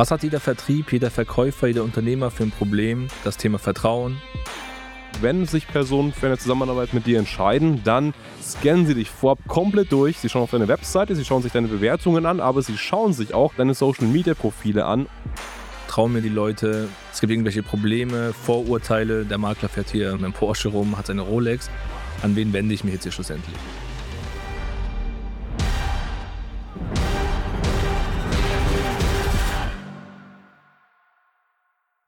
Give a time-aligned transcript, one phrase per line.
[0.00, 3.08] Was hat jeder Vertrieb, jeder Verkäufer, jeder Unternehmer für ein Problem?
[3.22, 4.16] Das Thema Vertrauen.
[5.20, 9.92] Wenn sich Personen für eine Zusammenarbeit mit dir entscheiden, dann scannen sie dich vorab komplett
[9.92, 10.16] durch.
[10.16, 13.34] Sie schauen auf deine Webseite, sie schauen sich deine Bewertungen an, aber sie schauen sich
[13.34, 15.06] auch deine Social Media Profile an.
[15.86, 20.32] Trauen mir die Leute, es gibt irgendwelche Probleme, Vorurteile, der Makler fährt hier mit dem
[20.32, 21.68] Porsche rum, hat seine Rolex.
[22.22, 23.54] An wen wende ich mich jetzt hier schlussendlich?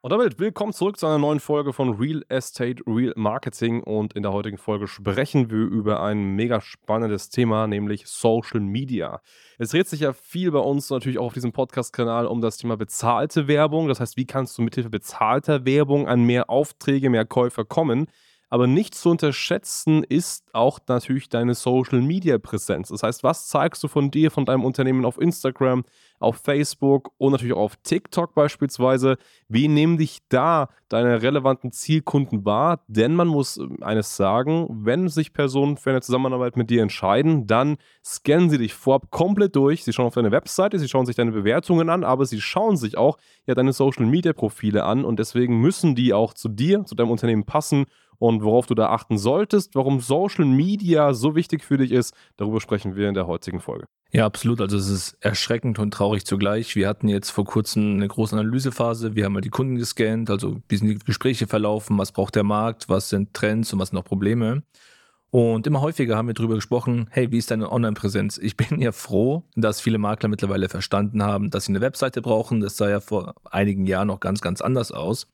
[0.05, 3.85] Und damit willkommen zurück zu einer neuen Folge von Real Estate Real Marketing.
[3.85, 9.23] Und in der heutigen Folge sprechen wir über ein mega spannendes Thema, nämlich Social Media.
[9.59, 12.77] Es dreht sich ja viel bei uns natürlich auch auf diesem Podcast-Kanal um das Thema
[12.77, 13.87] bezahlte Werbung.
[13.87, 18.09] Das heißt, wie kannst du mithilfe bezahlter Werbung an mehr Aufträge, mehr Käufer kommen?
[18.53, 22.91] Aber nicht zu unterschätzen ist auch natürlich deine Social Media Präsenz.
[22.91, 25.85] Das heißt, was zeigst du von dir, von deinem Unternehmen auf Instagram,
[26.19, 29.17] auf Facebook und natürlich auch auf TikTok beispielsweise?
[29.49, 32.85] Wie nehmen dich da deine relevanten Zielkunden wahr?
[32.89, 37.47] Denn man muss ähm, eines sagen, wenn sich Personen für eine Zusammenarbeit mit dir entscheiden,
[37.47, 39.83] dann scannen sie dich vorab komplett durch.
[39.83, 42.99] Sie schauen auf deine Webseite, sie schauen sich deine Bewertungen an, aber sie schauen sich
[42.99, 43.17] auch
[43.47, 47.11] ja, deine Social Media Profile an und deswegen müssen die auch zu dir, zu deinem
[47.11, 47.87] Unternehmen passen
[48.23, 52.61] und worauf du da achten solltest, warum Social Media so wichtig für dich ist, darüber
[52.61, 53.87] sprechen wir in der heutigen Folge.
[54.13, 54.61] Ja, absolut.
[54.61, 56.77] Also es ist erschreckend und traurig zugleich.
[56.77, 59.17] Wir hatten jetzt vor kurzem eine große Analysephase.
[59.17, 62.45] Wir haben mal die Kunden gescannt, also wie sind die Gespräche verlaufen, was braucht der
[62.45, 64.63] Markt, was sind Trends und was sind noch Probleme.
[65.31, 68.39] Und immer häufiger haben wir darüber gesprochen, hey, wie ist deine Online-Präsenz?
[68.39, 72.61] Ich bin ja froh, dass viele Makler mittlerweile verstanden haben, dass sie eine Webseite brauchen.
[72.61, 75.27] Das sah ja vor einigen Jahren noch ganz, ganz anders aus.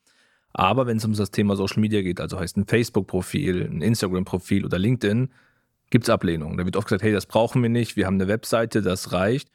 [0.53, 4.65] Aber wenn es um das Thema Social Media geht, also heißt ein Facebook-Profil, ein Instagram-Profil
[4.65, 5.29] oder LinkedIn,
[5.89, 6.57] gibt es Ablehnung.
[6.57, 9.49] Da wird oft gesagt, hey, das brauchen wir nicht, wir haben eine Webseite, das reicht.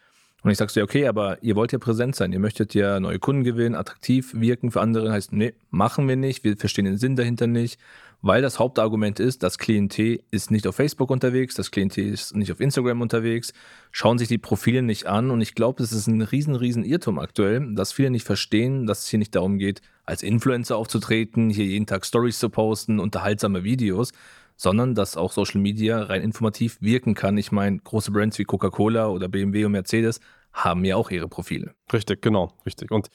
[0.45, 3.19] Und ich sage so, okay, aber ihr wollt ja präsent sein, ihr möchtet ja neue
[3.19, 5.11] Kunden gewinnen, attraktiv wirken für andere.
[5.11, 7.81] Heißt, nee, machen wir nicht, wir verstehen den Sinn dahinter nicht,
[8.21, 12.53] weil das Hauptargument ist, das Klientel ist nicht auf Facebook unterwegs, das Klientel ist nicht
[12.53, 13.55] auf Instagram unterwegs,
[13.91, 15.31] schauen sich die Profile nicht an.
[15.31, 19.01] Und ich glaube, es ist ein riesen, riesen Irrtum aktuell, dass viele nicht verstehen, dass
[19.01, 23.65] es hier nicht darum geht, als Influencer aufzutreten, hier jeden Tag Stories zu posten, unterhaltsame
[23.65, 24.13] Videos,
[24.57, 27.37] sondern dass auch Social Media rein informativ wirken kann.
[27.39, 30.21] Ich meine, große Brands wie Coca-Cola oder BMW und Mercedes
[30.53, 31.75] haben ja auch ihre Profile.
[31.93, 32.91] Richtig, genau, richtig.
[32.91, 33.09] Und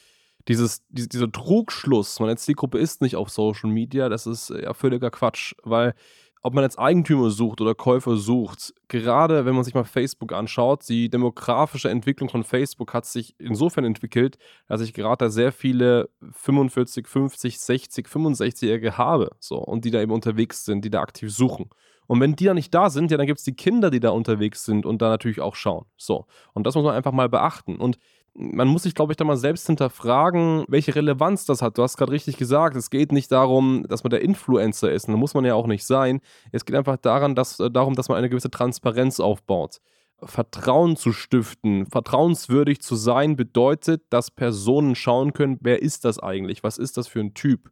[0.48, 5.54] dieses, dieser Trugschluss, meine Zielgruppe ist nicht auf Social Media, das ist ja völliger Quatsch,
[5.64, 5.94] weil
[6.42, 10.88] ob man jetzt Eigentümer sucht oder Käufer sucht, gerade wenn man sich mal Facebook anschaut,
[10.88, 17.08] die demografische Entwicklung von Facebook hat sich insofern entwickelt, dass ich gerade sehr viele 45,
[17.08, 21.70] 50, 60, 65-Jährige habe, so, und die da eben unterwegs sind, die da aktiv suchen.
[22.10, 24.10] Und wenn die da nicht da sind, ja, dann gibt es die Kinder, die da
[24.10, 25.86] unterwegs sind und da natürlich auch schauen.
[25.96, 26.26] So.
[26.54, 27.76] Und das muss man einfach mal beachten.
[27.76, 28.00] Und
[28.40, 31.78] man muss sich, glaube ich, da mal selbst hinterfragen, welche Relevanz das hat.
[31.78, 35.08] Du hast gerade richtig gesagt, es geht nicht darum, dass man der Influencer ist.
[35.08, 36.22] Und da muss man ja auch nicht sein.
[36.54, 39.80] Es geht einfach daran, dass, äh, darum, dass man eine gewisse Transparenz aufbaut.
[40.24, 46.64] Vertrauen zu stiften, vertrauenswürdig zu sein, bedeutet, dass Personen schauen können, wer ist das eigentlich?
[46.64, 47.70] Was ist das für ein Typ?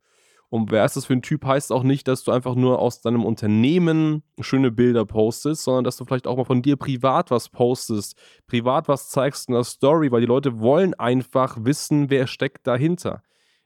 [0.50, 3.02] Und wer ist das für ein Typ, heißt auch nicht, dass du einfach nur aus
[3.02, 7.50] deinem Unternehmen schöne Bilder postest, sondern dass du vielleicht auch mal von dir privat was
[7.50, 12.66] postest, privat was zeigst in der Story, weil die Leute wollen einfach wissen, wer steckt
[12.66, 13.24] dahinter.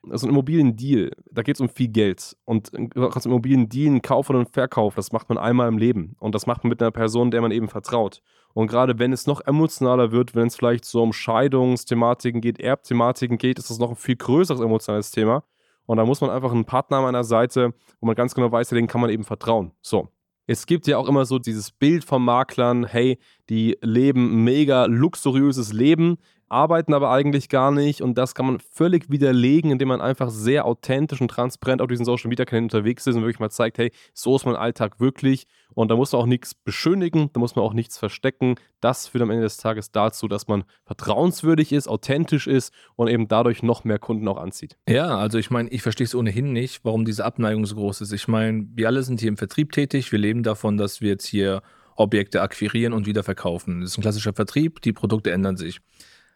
[0.09, 2.35] Also ein Immobiliendeal, da geht es um viel Geld.
[2.45, 6.15] Und als Immobiliendeal, Kauf ein Verkauf, das macht man einmal im Leben.
[6.19, 8.23] Und das macht man mit einer Person, der man eben vertraut.
[8.55, 13.37] Und gerade wenn es noch emotionaler wird, wenn es vielleicht so um Scheidungsthematiken geht, Erbthematiken
[13.37, 15.43] geht, ist das noch ein viel größeres emotionales Thema.
[15.85, 18.69] Und da muss man einfach einen Partner an meiner Seite, wo man ganz genau weiß,
[18.69, 19.71] den kann man eben vertrauen.
[19.81, 20.09] So.
[20.47, 23.19] Es gibt ja auch immer so dieses Bild von Maklern, hey,
[23.49, 26.17] die leben mega luxuriöses Leben,
[26.51, 30.65] arbeiten aber eigentlich gar nicht und das kann man völlig widerlegen, indem man einfach sehr
[30.65, 33.91] authentisch und transparent auf diesen Social Media Kanälen unterwegs ist und wirklich mal zeigt, hey,
[34.13, 37.63] so ist mein Alltag wirklich und da muss man auch nichts beschönigen, da muss man
[37.63, 38.55] auch nichts verstecken.
[38.81, 43.29] Das führt am Ende des Tages dazu, dass man vertrauenswürdig ist, authentisch ist und eben
[43.29, 44.77] dadurch noch mehr Kunden auch anzieht.
[44.89, 48.11] Ja, also ich meine, ich verstehe es ohnehin nicht, warum diese Abneigung so groß ist.
[48.11, 51.25] Ich meine, wir alle sind hier im Vertrieb tätig, wir leben davon, dass wir jetzt
[51.25, 51.61] hier
[51.95, 53.81] Objekte akquirieren und wieder verkaufen.
[53.81, 55.79] Das ist ein klassischer Vertrieb, die Produkte ändern sich.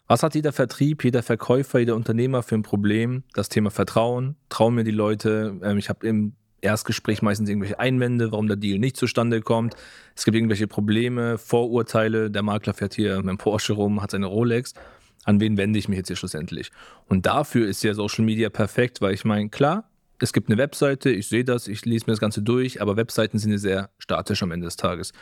[0.08, 3.24] Was hat jeder Vertrieb, jeder Verkäufer, jeder Unternehmer für ein Problem?
[3.34, 4.36] Das Thema Vertrauen.
[4.50, 5.60] Trauen mir die Leute.
[5.64, 9.76] Ähm, ich habe im Erstgespräch meistens irgendwelche Einwände, warum der Deal nicht zustande kommt.
[10.16, 12.30] Es gibt irgendwelche Probleme, Vorurteile.
[12.30, 14.74] Der Makler fährt hier mit dem Porsche rum, hat seine Rolex.
[15.24, 16.72] An wen wende ich mich jetzt hier schlussendlich?
[17.08, 21.10] Und dafür ist ja Social Media perfekt, weil ich meine, klar, es gibt eine Webseite,
[21.10, 24.44] ich sehe das, ich lese mir das Ganze durch, aber Webseiten sind ja sehr statisch
[24.44, 25.14] am Ende des Tages.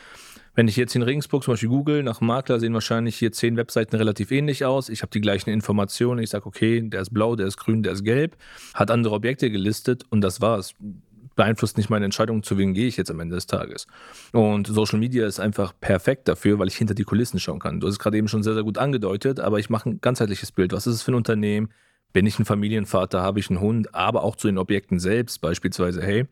[0.54, 3.96] Wenn ich jetzt in Regensburg zum Beispiel google, nach Makler sehen wahrscheinlich hier zehn Webseiten
[3.96, 4.88] relativ ähnlich aus.
[4.88, 6.22] Ich habe die gleichen Informationen.
[6.22, 8.36] Ich sage, okay, der ist blau, der ist grün, der ist gelb.
[8.72, 10.74] Hat andere Objekte gelistet und das war's.
[11.34, 13.88] Beeinflusst nicht meine Entscheidung, zu wem gehe ich jetzt am Ende des Tages.
[14.30, 17.80] Und Social Media ist einfach perfekt dafür, weil ich hinter die Kulissen schauen kann.
[17.80, 20.52] Du hast es gerade eben schon sehr, sehr gut angedeutet, aber ich mache ein ganzheitliches
[20.52, 20.72] Bild.
[20.72, 21.70] Was ist es für ein Unternehmen?
[22.14, 23.22] Bin ich ein Familienvater?
[23.22, 23.92] Habe ich einen Hund?
[23.92, 26.26] Aber auch zu den Objekten selbst, beispielsweise, hey,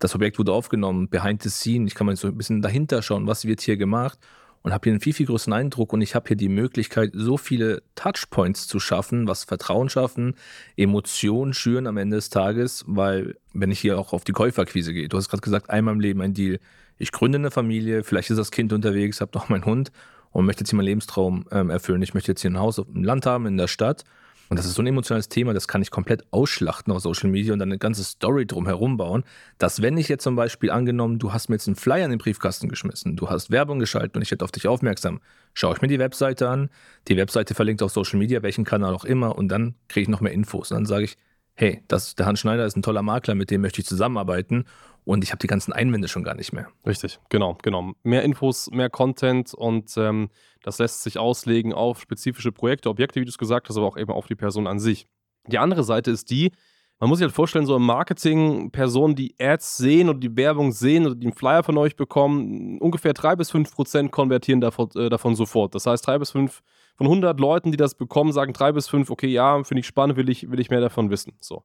[0.00, 1.86] das Objekt wurde aufgenommen, behind the scene.
[1.86, 4.18] Ich kann mal so ein bisschen dahinter schauen, was wird hier gemacht
[4.62, 7.36] und habe hier einen viel, viel größeren Eindruck und ich habe hier die Möglichkeit, so
[7.36, 10.34] viele Touchpoints zu schaffen, was Vertrauen schaffen,
[10.76, 15.08] Emotionen schüren am Ende des Tages, weil wenn ich hier auch auf die Käuferquise gehe,
[15.08, 16.58] du hast gerade gesagt, einmal im Leben ein Deal.
[16.98, 19.92] Ich gründe eine Familie, vielleicht ist das Kind unterwegs, habe noch meinen Hund
[20.32, 22.02] und möchte jetzt hier meinen Lebenstraum ähm, erfüllen.
[22.02, 24.02] Ich möchte jetzt hier ein Haus auf dem Land haben, in der Stadt
[24.48, 27.52] und das ist so ein emotionales Thema, das kann ich komplett ausschlachten auf Social Media
[27.52, 29.24] und dann eine ganze Story drumherum bauen,
[29.58, 32.18] dass wenn ich jetzt zum Beispiel angenommen, du hast mir jetzt einen Flyer in den
[32.18, 35.20] Briefkasten geschmissen, du hast Werbung geschaltet und ich werde auf dich aufmerksam,
[35.54, 36.70] schaue ich mir die Webseite an,
[37.08, 40.20] die Webseite verlinkt auf Social Media, welchen Kanal auch immer und dann kriege ich noch
[40.20, 40.70] mehr Infos.
[40.70, 41.16] Und dann sage ich,
[41.58, 44.64] hey, das, der Hans Schneider ist ein toller Makler, mit dem möchte ich zusammenarbeiten
[45.04, 46.68] und ich habe die ganzen Einwände schon gar nicht mehr.
[46.86, 47.94] Richtig, genau, genau.
[48.04, 50.30] Mehr Infos, mehr Content und ähm,
[50.62, 53.96] das lässt sich auslegen auf spezifische Projekte, Objekte, wie du es gesagt hast, aber auch
[53.96, 55.08] eben auf die Person an sich.
[55.48, 56.52] Die andere Seite ist die,
[57.00, 60.72] man muss sich halt vorstellen, so im Marketing, Personen, die Ads sehen oder die Werbung
[60.72, 64.88] sehen oder die einen Flyer von euch bekommen, ungefähr 3 bis 5 Prozent konvertieren davon,
[64.96, 65.74] äh, davon sofort.
[65.74, 66.62] Das heißt, 3 bis 5
[66.96, 70.16] von 100 Leuten, die das bekommen, sagen 3 bis 5, okay, ja, finde ich spannend,
[70.16, 71.34] will ich, will ich mehr davon wissen.
[71.40, 71.62] So.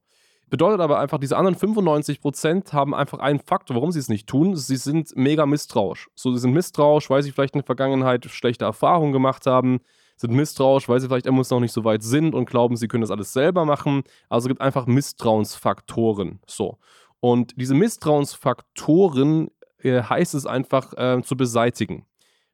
[0.50, 4.54] Bedeutet aber einfach, diese anderen 95% haben einfach einen Faktor, warum sie es nicht tun.
[4.54, 6.10] Sie sind mega misstrauisch.
[6.14, 9.80] So, sie sind misstrauisch, weil sie vielleicht in der Vergangenheit schlechte Erfahrungen gemacht haben,
[10.16, 13.02] sind misstrauisch, weil sie vielleicht emotional noch nicht so weit sind und glauben, sie können
[13.02, 14.04] das alles selber machen.
[14.28, 16.40] Also es gibt einfach Misstrauensfaktoren.
[16.46, 16.78] So.
[17.20, 22.06] Und diese Misstrauensfaktoren äh, heißt es einfach äh, zu beseitigen.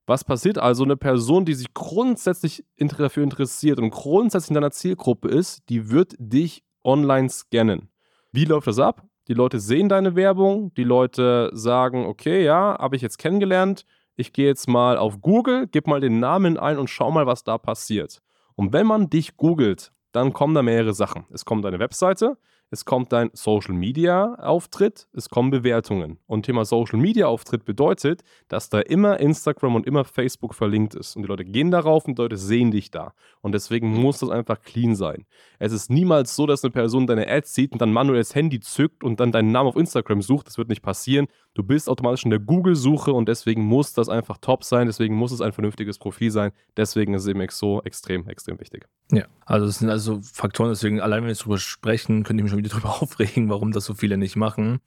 [0.07, 0.85] Was passiert also?
[0.85, 6.15] Eine Person, die sich grundsätzlich dafür interessiert und grundsätzlich in deiner Zielgruppe ist, die wird
[6.19, 7.91] dich online scannen.
[8.33, 9.05] Wie läuft das ab?
[9.29, 13.85] Die Leute sehen deine Werbung, die Leute sagen, okay, ja, habe ich jetzt kennengelernt,
[14.17, 17.45] ich gehe jetzt mal auf Google, gebe mal den Namen ein und schau mal, was
[17.45, 18.21] da passiert.
[18.55, 21.25] Und wenn man dich googelt, dann kommen da mehrere Sachen.
[21.31, 22.37] Es kommt eine Webseite,
[22.73, 26.19] es kommt dein Social Media Auftritt, es kommen Bewertungen.
[26.27, 31.17] Und Thema Social Media Auftritt bedeutet, dass da immer Instagram und immer Facebook verlinkt ist.
[31.17, 33.13] Und die Leute gehen darauf und Leute sehen dich da.
[33.41, 35.27] Und deswegen muss das einfach clean sein.
[35.59, 38.61] Es ist niemals so, dass eine Person deine Ads sieht und dann manuell das Handy
[38.61, 40.47] zückt und dann deinen Namen auf Instagram sucht.
[40.47, 41.27] Das wird nicht passieren.
[41.55, 44.87] Du bist automatisch in der Google-Suche und deswegen muss das einfach top sein.
[44.87, 46.53] Deswegen muss es ein vernünftiges Profil sein.
[46.77, 48.87] Deswegen ist es eben so extrem, extrem wichtig.
[49.11, 52.53] Ja, also es sind also Faktoren, deswegen allein wenn wir drüber sprechen, könnte ich mich
[52.53, 54.81] schon wieder drüber aufregen, warum das so viele nicht machen.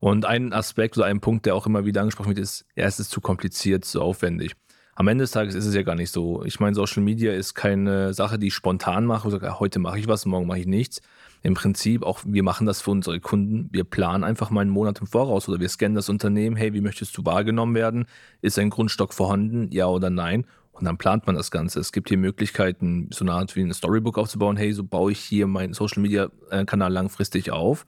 [0.00, 3.00] Und ein Aspekt oder ein Punkt, der auch immer wieder angesprochen wird, ist, ja, es
[3.00, 4.54] ist zu kompliziert, zu aufwendig.
[4.94, 6.42] Am Ende des Tages ist es ja gar nicht so.
[6.44, 9.28] Ich meine, Social Media ist keine Sache, die ich spontan mache.
[9.28, 11.02] Ich sage, heute mache ich was, morgen mache ich nichts.
[11.42, 13.68] Im Prinzip auch, wir machen das für unsere Kunden.
[13.70, 16.56] Wir planen einfach mal einen Monat im Voraus oder wir scannen das Unternehmen.
[16.56, 18.06] Hey, wie möchtest du wahrgenommen werden?
[18.42, 19.70] Ist ein Grundstock vorhanden?
[19.70, 20.46] Ja oder nein?
[20.78, 21.80] Und dann plant man das Ganze.
[21.80, 24.56] Es gibt hier Möglichkeiten, so eine Art wie ein Storybook aufzubauen.
[24.56, 27.86] Hey, so baue ich hier meinen Social Media äh, langfristig auf.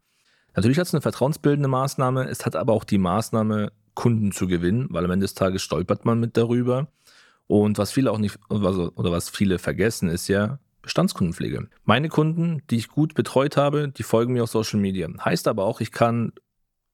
[0.56, 2.28] Natürlich hat es eine vertrauensbildende Maßnahme.
[2.28, 6.04] Es hat aber auch die Maßnahme, Kunden zu gewinnen, weil am Ende des Tages stolpert
[6.04, 6.88] man mit darüber.
[7.46, 11.69] Und was viele auch nicht, also, oder was viele vergessen, ist ja Bestandskundenpflege.
[11.84, 15.08] Meine Kunden, die ich gut betreut habe, die folgen mir auf Social Media.
[15.24, 16.32] Heißt aber auch, ich kann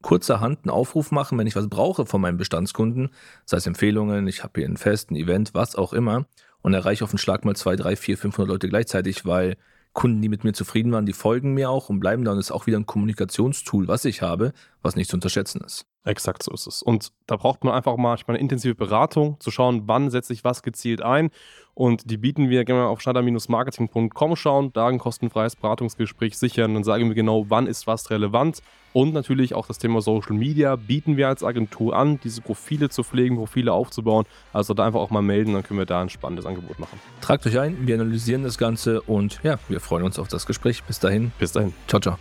[0.06, 3.10] kurzerhand einen Aufruf machen, wenn ich was brauche von meinen Bestandskunden,
[3.44, 6.26] sei es Empfehlungen, ich habe hier ein Fest, ein Event, was auch immer,
[6.62, 9.56] und erreiche auf den Schlag mal 2, 3, 4, 500 Leute gleichzeitig, weil
[9.94, 12.30] Kunden, die mit mir zufrieden waren, die folgen mir auch und bleiben da.
[12.30, 15.86] Und ist auch wieder ein Kommunikationstool, was ich habe, was nicht zu unterschätzen ist.
[16.06, 16.82] Exakt so ist es.
[16.82, 20.62] Und da braucht man einfach manchmal eine intensive Beratung, zu schauen, wann setze ich was
[20.62, 21.30] gezielt ein.
[21.74, 26.74] Und die bieten wir gerne mal auf schneider-marketing.com schauen, da ein kostenfreies Beratungsgespräch sichern.
[26.74, 28.62] Dann sagen wir genau, wann ist was relevant.
[28.92, 33.02] Und natürlich auch das Thema Social Media bieten wir als Agentur an, diese Profile zu
[33.02, 34.26] pflegen, Profile aufzubauen.
[34.52, 37.00] Also da einfach auch mal melden, dann können wir da ein spannendes Angebot machen.
[37.20, 40.84] Tragt euch ein, wir analysieren das Ganze und ja, wir freuen uns auf das Gespräch.
[40.84, 41.32] Bis dahin.
[41.38, 41.74] Bis dahin.
[41.88, 42.16] Ciao, ciao.